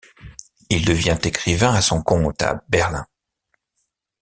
[0.71, 3.05] Il devient écrivain à son compte à Berlin.